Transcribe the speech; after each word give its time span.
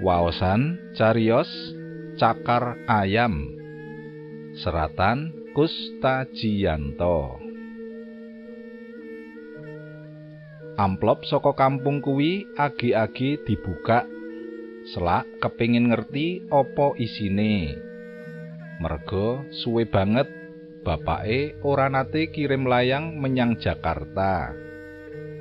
Waosan 0.00 0.80
Carios 0.96 1.52
Cakar 2.16 2.80
Ayam. 2.88 3.52
Seratan 4.56 5.28
Kustajiyanto 5.52 7.36
Amplop 10.80 11.28
saka 11.28 11.52
kampung 11.52 12.00
kuwi 12.00 12.48
agi-agi 12.56 13.44
dibuka. 13.44 14.08
Selak 14.88 15.28
kepingin 15.44 15.92
ngerti 15.92 16.48
apa 16.48 16.96
isine. 16.96 17.76
Merga 18.80 19.44
suwe 19.52 19.84
banget 19.84 20.32
bapake 20.80 21.60
ora 21.60 21.92
nate 21.92 22.32
kirim 22.32 22.64
layang 22.64 23.20
menyang 23.20 23.60
Jakarta. 23.60 24.56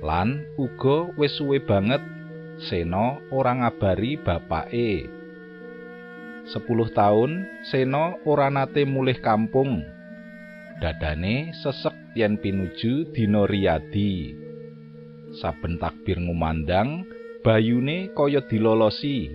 Lan 0.00 0.48
uga 0.56 1.12
wis 1.20 1.36
suwe 1.36 1.60
banget 1.60 2.15
Seno 2.56 3.20
ora 3.28 3.52
ngabari 3.52 4.16
bapake. 4.16 5.04
Sepuluh 6.48 6.88
tahun 6.88 7.44
Seno 7.68 8.16
ora 8.24 8.48
nate 8.48 8.88
mulih 8.88 9.20
kampung. 9.20 9.84
Dadane 10.80 11.52
sesek 11.52 12.16
yen 12.16 12.40
pinuju 12.40 13.12
dina 13.12 13.44
riyadi. 13.44 14.32
Saben 15.36 15.76
takbir 15.76 16.16
ngumandang, 16.16 17.04
bayune 17.44 18.08
kaya 18.16 18.40
dilolosi. 18.48 19.28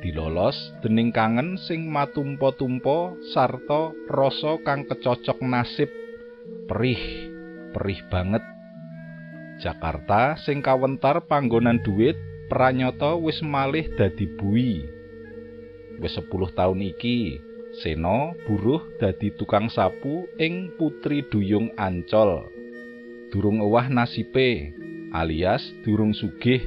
Dilolos 0.00 0.56
dening 0.80 1.12
kangen 1.12 1.60
sing 1.60 1.84
matumpa-tumpa 1.92 3.12
sarta 3.28 3.92
rasa 4.08 4.56
kang 4.64 4.88
kecocok 4.88 5.44
nasib. 5.44 5.92
Perih, 6.64 7.28
perih 7.76 8.00
banget. 8.08 8.40
Jakarta 9.60 10.38
sing 10.38 10.62
kawentar 10.62 11.26
panggonan 11.26 11.82
dhuwit 11.82 12.27
pranyata 12.48 13.14
wis 13.14 13.44
malih 13.44 13.84
dadi 13.94 14.24
bui. 14.24 14.88
Wis 16.00 16.16
10 16.16 16.56
taun 16.56 16.80
iki, 16.80 17.36
Seno 17.78 18.32
buruh 18.48 18.80
dadi 18.96 19.28
tukang 19.36 19.68
sapu 19.68 20.24
ing 20.40 20.72
Putri 20.80 21.22
Duyung 21.28 21.70
Ancol. 21.76 22.48
Durung 23.28 23.60
ewah 23.60 23.92
nasibe, 23.92 24.72
alias 25.12 25.60
durung 25.84 26.16
sugih. 26.16 26.64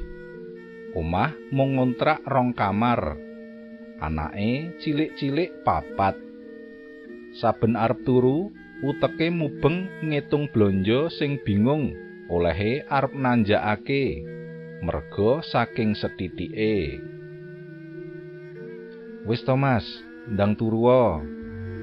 Omah 0.93 1.33
mung 1.49 1.81
ngontrak 1.81 2.21
rong 2.29 2.53
kamar. 2.53 3.17
Anake 3.97 4.77
cilik-cilik 4.77 5.65
papat. 5.65 6.13
Saben 7.41 7.73
arep 7.73 8.05
turu, 8.05 8.53
uteke 8.85 9.33
mubeng 9.33 9.89
ngitung 10.05 10.52
blonjo 10.53 11.09
sing 11.09 11.41
bingung 11.41 11.95
olehe 12.29 12.85
arep 12.87 13.13
nanjakake. 13.17 14.21
Merga 14.81 15.45
saking 15.45 15.93
setitike. 15.93 16.97
Wis 19.29 19.45
Thomas, 19.45 19.85
ndang 20.25 20.57
turu 20.57 20.89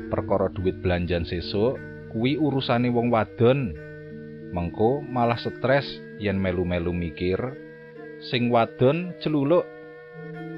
Perkara 0.09 0.51
duit 0.51 0.83
belanjan 0.83 1.23
sesuk 1.23 1.79
kuwi 2.11 2.35
urusane 2.35 2.91
wong 2.91 3.15
wadon. 3.15 3.77
Mengko 4.51 5.05
malah 5.05 5.39
stres 5.39 5.85
yen 6.19 6.41
melu-melu 6.41 6.91
mikir 6.91 7.39
sing 8.27 8.51
wadon 8.51 9.15
celuluk. 9.23 9.63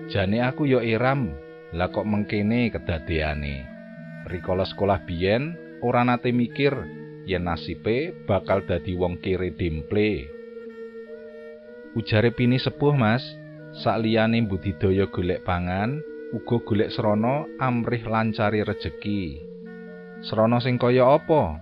Jane 0.08 0.40
aku 0.40 0.66
ya 0.66 0.80
iram, 0.80 1.34
lah 1.76 1.90
kok 1.92 2.06
mengkene 2.06 2.70
kedadeane. 2.72 3.66
Rikala 4.30 4.64
sekolah 4.64 5.02
biyen 5.04 5.58
ora 5.82 6.06
nate 6.06 6.30
mikir 6.30 6.72
yen 7.26 7.44
nasibe 7.44 8.14
bakal 8.24 8.64
dadi 8.64 8.96
wong 8.96 9.18
kere 9.18 9.52
demple. 9.52 10.39
Ujare 11.90 12.30
pini 12.30 12.62
sepuh, 12.62 12.94
Mas, 12.94 13.26
sakliyane 13.82 14.46
budidaya 14.46 15.10
golek 15.10 15.42
pangan, 15.42 15.98
uga 16.30 16.62
golek 16.62 16.94
srana 16.94 17.50
amrih 17.58 18.06
lancari 18.06 18.62
rejeki. 18.62 19.42
Srana 20.22 20.62
sing 20.62 20.78
kaya 20.78 21.02
apa? 21.02 21.58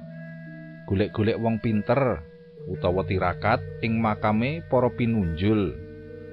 Golek-golek 0.85 1.41
wong 1.41 1.65
pinter 1.65 2.21
utawa 2.69 3.01
tirakat 3.09 3.65
ing 3.81 3.97
makame 3.97 4.61
para 4.69 4.93
pinunjul 4.93 5.73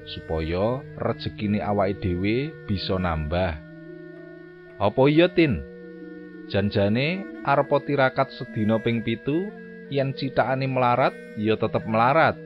supaya 0.03 0.83
rejekine 0.99 1.63
awake 1.63 2.03
dhewe 2.03 2.51
bisa 2.67 2.99
nambah. 2.99 3.55
Apa 4.75 5.01
iya, 5.07 5.31
Tin? 5.31 5.63
Janjane 6.51 7.23
arep 7.47 7.71
tirakat 7.87 8.27
sedina 8.35 8.75
ping 8.83 9.01
pitu 9.07 9.47
yen 9.87 10.11
citakane 10.11 10.67
melarat 10.67 11.15
ya 11.39 11.55
tetep 11.55 11.87
melarat. 11.87 12.44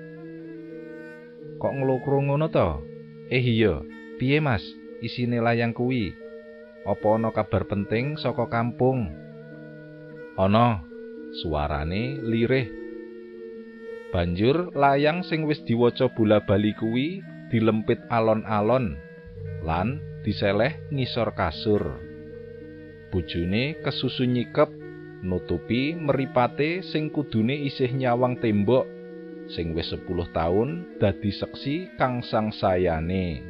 Kok 1.60 1.76
nglokro 1.76 2.24
ngono 2.24 2.48
to? 2.48 2.80
Eh 3.28 3.44
iya, 3.44 3.84
piye 4.18 4.40
Mas? 4.40 4.64
Isine 5.04 5.44
layang 5.44 5.76
kuwi. 5.76 6.16
Apa 6.88 7.20
ana 7.20 7.30
kabar 7.36 7.68
penting 7.68 8.16
saka 8.16 8.48
kampung? 8.48 9.12
Ana, 10.40 10.82
suarane 11.44 12.18
lirih. 12.24 12.72
Banjur 14.10 14.74
layang 14.74 15.22
sing 15.22 15.46
wis 15.46 15.62
diwaca 15.68 16.10
bola-bali 16.16 16.74
kuwi 16.80 17.22
dilempit 17.54 18.02
alon-alon 18.10 18.98
lan 19.62 20.02
diseleh 20.26 20.80
ngisor 20.90 21.36
kasur. 21.38 22.00
Bojone 23.14 23.78
kesusu 23.86 24.26
nyikep 24.26 24.72
nutupi 25.22 25.94
meripate 25.94 26.82
sing 26.82 27.12
kudune 27.12 27.54
isih 27.68 27.92
nyawang 27.94 28.40
tembok 28.40 28.99
sing 29.54 29.74
wis 29.74 29.90
10 29.90 30.06
taun 30.34 30.86
dadi 31.02 31.34
seksi 31.34 31.98
kang 31.98 32.22
sangsayane. 32.22 33.42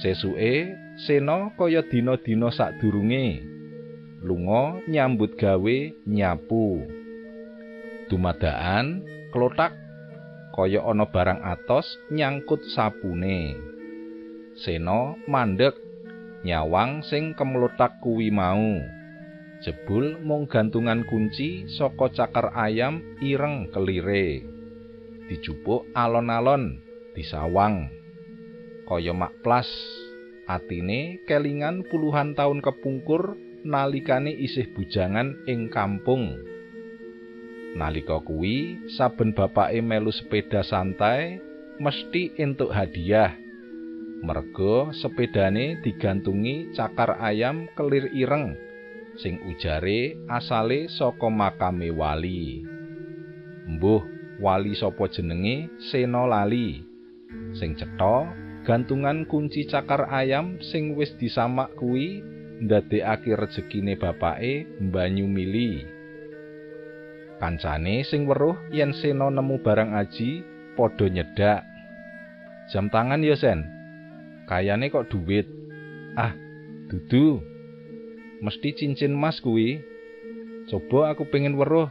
Sesuke 0.00 0.82
Sena 0.92 1.48
kaya 1.56 1.80
dina-dina 1.88 2.52
sadurunge 2.52 3.40
lunga 4.20 4.78
nyambut 4.84 5.34
gawe 5.40 5.76
nyapu. 6.04 6.84
Dumadaan 8.12 9.02
klotak 9.32 9.72
kaya 10.52 10.84
ana 10.84 11.08
barang 11.08 11.40
atos 11.42 11.88
nyangkut 12.12 12.60
sapune. 12.76 13.56
Sena 14.60 15.16
mandek 15.24 15.74
nyawang 16.44 17.00
sing 17.08 17.32
kemlotak 17.32 17.98
kuwi 18.04 18.28
mau. 18.28 18.78
Jebul 19.62 20.18
mung 20.18 20.50
gantungan 20.50 21.06
kunci 21.06 21.70
saka 21.78 22.10
cakar 22.10 22.50
ayam 22.58 22.98
ireng 23.22 23.70
kelire. 23.70 24.42
Dijupuk 25.30 25.86
alon-alon 25.94 26.82
disawang. 27.14 27.86
Kaya 28.84 29.14
makplas 29.14 29.70
atine 30.50 31.22
kelingan 31.24 31.86
puluhan 31.86 32.34
taun 32.34 32.58
kepungkur 32.58 33.38
nalikane 33.62 34.34
isih 34.34 34.66
bujangan 34.74 35.46
ing 35.46 35.70
kampung. 35.70 36.34
Nalika 37.78 38.20
kuwi 38.20 38.90
saben 38.98 39.32
bapake 39.32 39.80
melu 39.80 40.12
sepeda 40.12 40.60
santai 40.66 41.40
mesti 41.78 42.36
entuk 42.36 42.74
hadiah. 42.74 43.32
Merga 44.22 44.92
sepedane 44.94 45.80
digantungi 45.82 46.74
cakar 46.76 47.16
ayam 47.18 47.66
kelir 47.74 48.06
ireng 48.12 48.71
sing 49.20 49.40
ujare 49.48 50.16
asale 50.30 50.88
saka 50.88 51.28
makame 51.28 51.92
wali. 51.92 52.64
Mbuh, 53.68 54.02
wali 54.40 54.72
sapa 54.74 55.08
jenenge 55.12 55.68
Sena 55.90 56.24
Lali. 56.24 56.80
Sing 57.56 57.76
cetha 57.76 58.32
gantungan 58.62 59.24
kunci 59.26 59.66
cakar 59.68 60.08
ayam 60.12 60.60
sing 60.62 60.94
wis 60.94 61.12
disamak 61.18 61.72
kuwi 61.76 62.22
ndadekake 62.62 63.34
rejekine 63.36 63.98
bapake 63.98 64.66
Banyu 64.78 65.26
Mili. 65.26 65.84
Kancane 67.42 68.06
sing 68.06 68.24
weruh 68.30 68.54
yen 68.70 68.94
Sena 68.94 69.26
nemu 69.26 69.58
barang 69.60 69.98
aji 69.98 70.46
padha 70.78 71.10
nyedak. 71.10 71.66
Jam 72.70 72.88
tangan 72.88 73.20
ya, 73.20 73.34
Sen. 73.34 73.66
Kayane 74.46 74.88
kok 74.88 75.10
duit. 75.10 75.44
Ah, 76.14 76.32
dudu. 76.88 77.51
Mesti 78.42 78.74
cincin 78.74 79.14
emas 79.14 79.38
kuwi. 79.38 79.78
Coba 80.66 81.14
aku 81.14 81.30
pengen 81.30 81.54
weruh, 81.54 81.88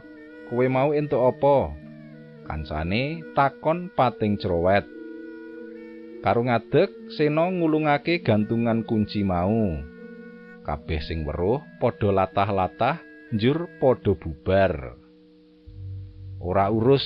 kowe 0.52 0.66
mau 0.68 0.92
entuk 0.92 1.24
apa? 1.24 1.72
Kancane 2.44 3.24
takon 3.32 3.88
pating 3.96 4.36
cerowet. 4.36 4.84
Karo 6.22 6.46
ngadeg, 6.46 6.92
Sena 7.18 7.50
ngulungake 7.50 8.22
gantungan 8.22 8.86
kunci 8.86 9.26
mau. 9.26 9.80
Kabeh 10.62 11.02
sing 11.02 11.26
weruh 11.26 11.58
padha 11.82 12.14
latah-latah, 12.14 13.02
njur 13.34 13.66
padha 13.82 14.14
bubar. 14.14 14.94
Ora 16.38 16.70
urus, 16.70 17.02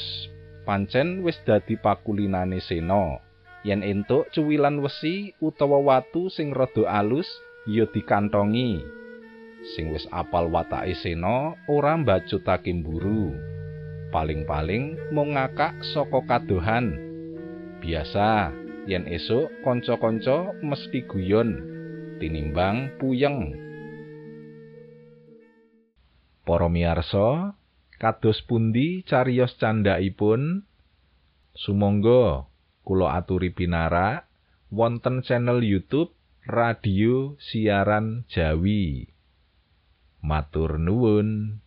pancen 0.68 1.24
wis 1.24 1.40
dadi 1.48 1.80
pakulinane 1.80 2.60
Sena. 2.60 3.22
Yen 3.64 3.82
entuk 3.82 4.28
cuwilan 4.30 4.78
wesi 4.84 5.32
utawa 5.42 5.80
watu 5.80 6.28
sing 6.28 6.52
rada 6.52 6.84
alus, 6.86 7.26
ya 7.66 7.88
dikantongi. 7.88 8.84
Sing 9.74 9.94
wis 9.94 10.04
apal 10.12 10.52
watake 10.52 10.92
sena 11.00 11.56
ora 11.70 11.96
mbacutake 11.96 12.72
mburu. 12.74 13.32
Paling-paling 14.12 15.12
mung 15.12 15.34
ngakak 15.34 15.76
saka 15.92 16.22
kadohan. 16.24 16.94
Biasa, 17.82 18.54
yen 18.86 19.04
esuk 19.10 19.50
kanca-kanca 19.66 20.54
mesti 20.62 21.04
guyon 21.04 21.50
tinimbang 22.22 22.96
puyeng. 22.96 23.52
Para 26.46 26.70
miyarsa, 26.70 27.58
kados 27.98 28.38
pundi 28.46 29.02
cariyos 29.02 29.58
candhaipun? 29.58 30.62
Sumangga 31.56 32.46
kula 32.86 33.18
aturi 33.18 33.50
pinarak 33.50 34.30
wonten 34.70 35.26
channel 35.26 35.58
YouTube 35.64 36.14
Radio 36.46 37.34
Siaran 37.42 38.22
Jawi. 38.30 39.15
Matur 40.22 40.78
nuwun. 40.78 41.60